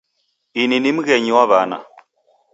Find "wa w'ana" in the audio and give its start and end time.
1.35-1.77